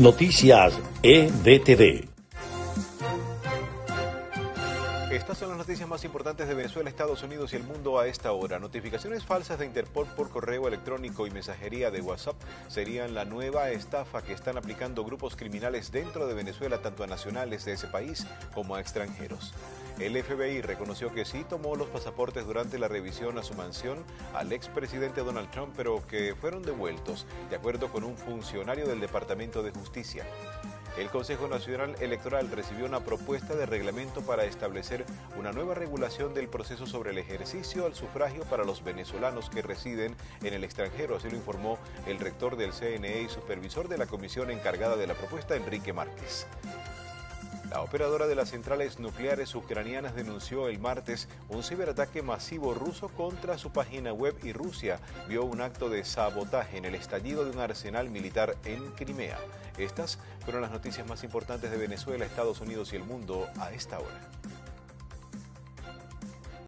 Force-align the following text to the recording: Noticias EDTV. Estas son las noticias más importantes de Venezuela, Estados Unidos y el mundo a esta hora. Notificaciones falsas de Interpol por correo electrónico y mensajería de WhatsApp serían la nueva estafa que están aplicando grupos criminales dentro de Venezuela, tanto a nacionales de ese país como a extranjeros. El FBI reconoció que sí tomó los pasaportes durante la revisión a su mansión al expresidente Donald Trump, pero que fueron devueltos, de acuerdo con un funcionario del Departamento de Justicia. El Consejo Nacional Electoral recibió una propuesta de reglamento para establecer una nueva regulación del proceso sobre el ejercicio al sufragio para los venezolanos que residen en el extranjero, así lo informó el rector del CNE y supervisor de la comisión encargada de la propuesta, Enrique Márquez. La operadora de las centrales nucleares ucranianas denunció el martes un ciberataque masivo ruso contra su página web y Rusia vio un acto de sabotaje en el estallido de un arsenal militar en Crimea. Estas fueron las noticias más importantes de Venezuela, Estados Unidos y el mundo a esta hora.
Noticias 0.00 0.72
EDTV. 1.02 2.08
Estas 5.12 5.36
son 5.36 5.50
las 5.50 5.58
noticias 5.58 5.86
más 5.86 6.02
importantes 6.06 6.48
de 6.48 6.54
Venezuela, 6.54 6.88
Estados 6.88 7.22
Unidos 7.22 7.52
y 7.52 7.56
el 7.56 7.64
mundo 7.64 7.98
a 7.98 8.06
esta 8.06 8.32
hora. 8.32 8.58
Notificaciones 8.58 9.26
falsas 9.26 9.58
de 9.58 9.66
Interpol 9.66 10.06
por 10.16 10.30
correo 10.30 10.66
electrónico 10.66 11.26
y 11.26 11.30
mensajería 11.30 11.90
de 11.90 12.00
WhatsApp 12.00 12.36
serían 12.68 13.12
la 13.12 13.26
nueva 13.26 13.72
estafa 13.72 14.22
que 14.22 14.32
están 14.32 14.56
aplicando 14.56 15.04
grupos 15.04 15.36
criminales 15.36 15.92
dentro 15.92 16.26
de 16.26 16.32
Venezuela, 16.32 16.78
tanto 16.80 17.04
a 17.04 17.06
nacionales 17.06 17.66
de 17.66 17.74
ese 17.74 17.86
país 17.86 18.26
como 18.54 18.76
a 18.76 18.80
extranjeros. 18.80 19.52
El 20.00 20.16
FBI 20.22 20.62
reconoció 20.62 21.12
que 21.12 21.26
sí 21.26 21.44
tomó 21.46 21.76
los 21.76 21.88
pasaportes 21.88 22.46
durante 22.46 22.78
la 22.78 22.88
revisión 22.88 23.36
a 23.36 23.42
su 23.42 23.52
mansión 23.52 24.02
al 24.32 24.50
expresidente 24.50 25.20
Donald 25.20 25.50
Trump, 25.50 25.74
pero 25.76 26.06
que 26.06 26.34
fueron 26.34 26.62
devueltos, 26.62 27.26
de 27.50 27.56
acuerdo 27.56 27.92
con 27.92 28.04
un 28.04 28.16
funcionario 28.16 28.86
del 28.86 28.98
Departamento 28.98 29.62
de 29.62 29.72
Justicia. 29.72 30.24
El 30.96 31.10
Consejo 31.10 31.48
Nacional 31.48 31.96
Electoral 32.00 32.50
recibió 32.50 32.86
una 32.86 33.04
propuesta 33.04 33.54
de 33.54 33.66
reglamento 33.66 34.22
para 34.22 34.44
establecer 34.44 35.04
una 35.38 35.52
nueva 35.52 35.74
regulación 35.74 36.32
del 36.32 36.48
proceso 36.48 36.86
sobre 36.86 37.10
el 37.10 37.18
ejercicio 37.18 37.84
al 37.84 37.94
sufragio 37.94 38.44
para 38.44 38.64
los 38.64 38.82
venezolanos 38.82 39.50
que 39.50 39.60
residen 39.60 40.16
en 40.42 40.54
el 40.54 40.64
extranjero, 40.64 41.16
así 41.16 41.28
lo 41.28 41.36
informó 41.36 41.78
el 42.06 42.18
rector 42.18 42.56
del 42.56 42.72
CNE 42.72 43.20
y 43.20 43.28
supervisor 43.28 43.86
de 43.88 43.98
la 43.98 44.06
comisión 44.06 44.50
encargada 44.50 44.96
de 44.96 45.06
la 45.06 45.14
propuesta, 45.14 45.56
Enrique 45.56 45.92
Márquez. 45.92 46.46
La 47.70 47.82
operadora 47.82 48.26
de 48.26 48.34
las 48.34 48.50
centrales 48.50 48.98
nucleares 48.98 49.54
ucranianas 49.54 50.16
denunció 50.16 50.66
el 50.68 50.80
martes 50.80 51.28
un 51.48 51.62
ciberataque 51.62 52.20
masivo 52.20 52.74
ruso 52.74 53.08
contra 53.08 53.58
su 53.58 53.70
página 53.70 54.12
web 54.12 54.36
y 54.42 54.52
Rusia 54.52 54.98
vio 55.28 55.44
un 55.44 55.60
acto 55.60 55.88
de 55.88 56.04
sabotaje 56.04 56.78
en 56.78 56.84
el 56.84 56.96
estallido 56.96 57.44
de 57.44 57.52
un 57.52 57.60
arsenal 57.60 58.10
militar 58.10 58.56
en 58.64 58.90
Crimea. 58.92 59.38
Estas 59.78 60.18
fueron 60.44 60.62
las 60.62 60.72
noticias 60.72 61.06
más 61.06 61.22
importantes 61.22 61.70
de 61.70 61.76
Venezuela, 61.76 62.24
Estados 62.24 62.60
Unidos 62.60 62.92
y 62.92 62.96
el 62.96 63.04
mundo 63.04 63.46
a 63.60 63.70
esta 63.70 64.00
hora. 64.00 64.20